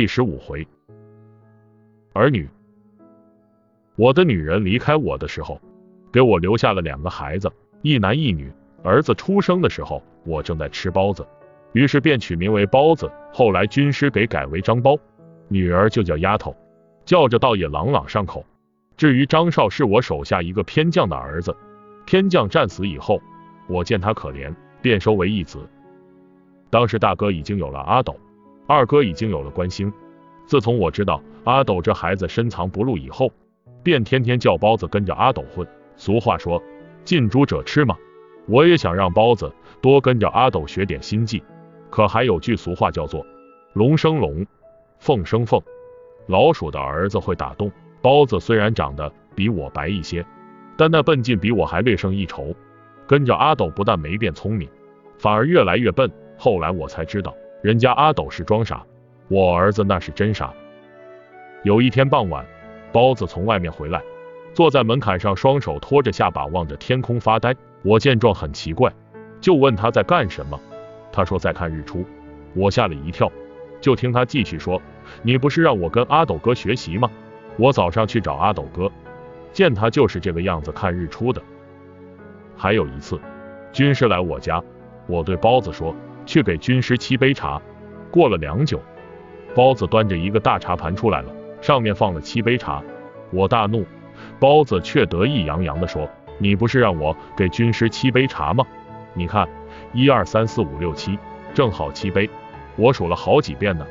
[0.00, 0.66] 第十五回，
[2.14, 2.48] 儿女。
[3.96, 5.60] 我的女人离开我的时候，
[6.10, 8.50] 给我留下了两个孩子，一男一女。
[8.82, 11.26] 儿子出生的时候，我正在吃包子，
[11.74, 13.12] 于是便取名为包子。
[13.30, 14.96] 后来军师给改为张包，
[15.48, 16.56] 女儿就叫丫头，
[17.04, 18.42] 叫着倒也朗朗上口。
[18.96, 21.54] 至于张少，是我手下一个偏将的儿子，
[22.06, 23.20] 偏将战死以后，
[23.68, 25.58] 我见他可怜，便收为义子。
[26.70, 28.18] 当时大哥已经有了阿斗。
[28.70, 29.92] 二哥已经有了关心。
[30.46, 33.32] 自从我知道阿斗这孩子深藏不露以后，
[33.82, 35.66] 便天天叫包子跟着阿斗混。
[35.96, 36.62] 俗话说，
[37.04, 37.96] 近朱者赤嘛。
[38.46, 41.42] 我也想让包子多跟着阿斗学点心计。
[41.90, 43.26] 可还有句俗话叫做
[43.74, 44.46] “龙生龙，
[45.00, 45.60] 凤生凤”。
[46.28, 47.72] 老鼠的儿子会打洞。
[48.00, 50.24] 包子虽然长得比我白一些，
[50.76, 52.54] 但那笨劲比我还略胜一筹。
[53.08, 54.68] 跟着阿斗不但没变聪明，
[55.18, 56.08] 反而越来越笨。
[56.38, 57.34] 后来我才知道。
[57.62, 58.82] 人家阿斗是装傻，
[59.28, 60.52] 我儿子那是真傻。
[61.62, 62.46] 有一天傍晚，
[62.90, 64.02] 包子从外面回来，
[64.54, 67.54] 坐在门槛上，双手托着下巴，望着天空发呆。
[67.82, 68.90] 我见状很奇怪，
[69.42, 70.58] 就问他在干什么。
[71.12, 72.02] 他说在看日出。
[72.54, 73.30] 我吓了一跳，
[73.78, 74.80] 就听他继续说
[75.22, 77.10] ：“你不是让我跟阿斗哥学习吗？
[77.58, 78.90] 我早上去找阿斗哥，
[79.52, 81.42] 见他就是这个样子看日出的。
[82.56, 83.20] 还有一次，
[83.70, 84.62] 军师来我家，
[85.06, 85.94] 我对包子说。”
[86.30, 87.60] 去给军师沏杯茶。
[88.08, 88.80] 过了良久，
[89.52, 92.80] 包子端着一个大茶盘出来了，上面放了七杯茶。
[93.32, 93.84] 我大怒，
[94.38, 98.64] 包子却得意洋洋地说：“你不是让我给军师沏杯茶吗？
[99.12, 99.48] 你看，
[99.92, 101.18] 一二三四五六七，
[101.52, 102.30] 正好七杯。
[102.76, 103.84] 我数了好几遍呢。”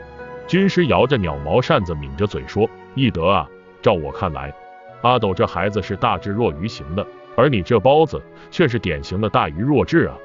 [0.47, 3.45] 军师摇着鸟毛扇子，抿着嘴说：“易德啊，
[3.81, 4.53] 照我看来，
[5.01, 10.15] 阿斗这孩子是大智若愚型的，而你这包子却是典型的大愚若智啊。”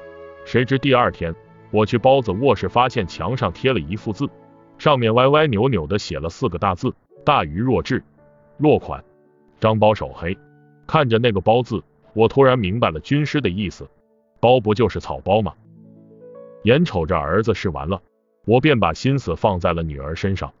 [0.45, 1.35] 谁知第二天。
[1.75, 4.29] 我去包子卧室，发现墙上贴了一幅字，
[4.77, 6.95] 上面歪歪扭扭的写了四个大字：
[7.25, 8.01] 大愚若智。
[8.59, 9.03] 落款：
[9.59, 10.37] 张包手黑。
[10.87, 11.83] 看着那个包字，
[12.13, 13.89] 我突然明白了军师的意思，
[14.39, 15.53] 包不就是草包吗？
[16.63, 18.01] 眼瞅着儿子试完了，
[18.45, 20.53] 我便把心思放在了女儿身上。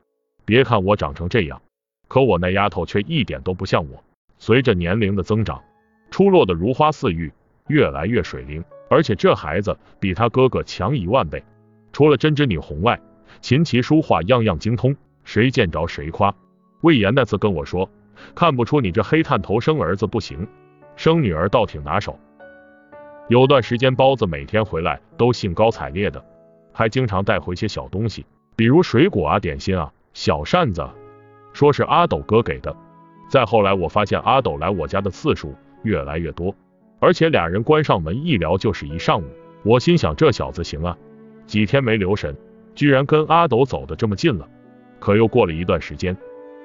[0.43, 1.61] 别看我长成这样，
[2.09, 4.03] 可我那丫头却一点都不像我。
[4.37, 5.63] 随着年龄的增长，
[6.11, 7.31] 出落的如花似玉，
[7.67, 8.61] 越来越水灵。
[8.89, 11.43] 而且这孩子比他哥哥强一万倍，
[11.91, 12.99] 除了针织女红外，
[13.41, 16.33] 琴棋书画样样精通，谁见着谁夸。
[16.81, 17.89] 魏延那次跟我说，
[18.35, 20.47] 看不出你这黑炭头生儿子不行，
[20.95, 22.19] 生女儿倒挺拿手。
[23.27, 26.23] 有段时间包子每天回来都兴高采烈的，
[26.71, 28.25] 还经常带回些小东西，
[28.55, 30.87] 比如水果啊、点心啊、小扇子，
[31.51, 32.75] 说是阿斗哥给的。
[33.27, 36.55] 再后来我发现阿斗来我家的次数越来越多。
[37.05, 39.25] 而且俩人关上门一聊就是一上午，
[39.61, 40.97] 我心想这小子行啊，
[41.45, 42.35] 几天没留神，
[42.73, 44.49] 居然跟阿斗走的这么近了。
[44.99, 46.17] 可又过了一段时间，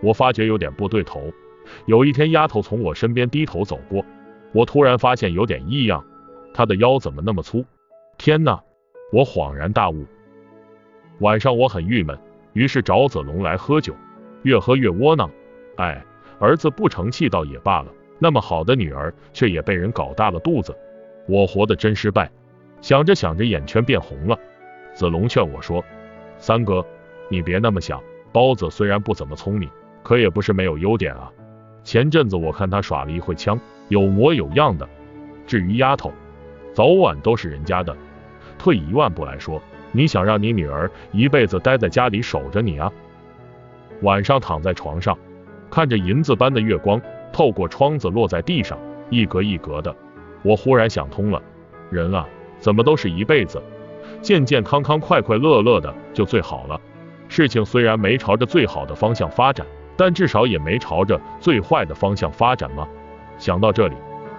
[0.02, 1.30] 我发觉有点不对头。
[1.84, 4.02] 有一天，丫头从我身边低头走过，
[4.54, 6.02] 我突然发现有点异样，
[6.54, 7.62] 她的腰怎么那么粗？
[8.16, 8.58] 天呐！
[9.12, 10.06] 我恍然大悟。
[11.18, 12.18] 晚上我很郁闷，
[12.54, 13.94] 于是找子龙来喝酒，
[14.42, 15.30] 越喝越窝囊。
[15.76, 16.02] 哎，
[16.38, 17.92] 儿子不成器倒也罢了。
[18.22, 20.76] 那么好的女儿，却也被人搞大了肚子，
[21.26, 22.30] 我活得真失败。
[22.82, 24.38] 想着想着，眼圈变红了。
[24.92, 25.82] 子龙劝我说
[26.36, 26.84] ：“三哥，
[27.30, 27.98] 你别那么想。
[28.30, 29.68] 包子虽然不怎么聪明，
[30.02, 31.32] 可也不是没有优点啊。
[31.82, 34.86] 前阵子我看他耍了一会枪，有模有样的。
[35.46, 36.12] 至于丫头，
[36.74, 37.96] 早晚都是人家的。
[38.58, 42.92] 退一万步来说，你想让你女儿一辈子待在家里守着你啊？
[44.02, 45.18] 晚上躺在床上，
[45.70, 47.00] 看着银子般的月光。”
[47.40, 48.78] 透过窗子落在地上，
[49.08, 49.96] 一格一格的。
[50.42, 51.42] 我忽然想通了，
[51.88, 52.28] 人啊，
[52.58, 53.62] 怎么都是一辈子，
[54.20, 56.78] 健健康康、快快乐乐的就最好了。
[57.28, 62.86] 事情虽然没朝着最好的方向发展，但至少也没朝着最坏的方向发展吗？
[63.38, 63.94] 想到这里，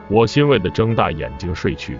[0.07, 1.97] 我欣慰的睁大眼睛睡去。